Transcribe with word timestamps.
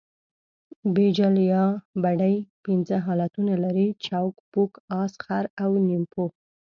بیجل 0.93 1.35
یا 1.51 1.63
بډۍ 2.01 2.35
پنځه 2.65 2.95
حالتونه 3.05 3.53
لري؛ 3.63 3.87
چوک، 4.05 4.33
پوک، 4.51 4.71
اس، 5.01 5.13
خر 5.25 5.45
او 5.63 5.71
نیمپو. 5.87 6.25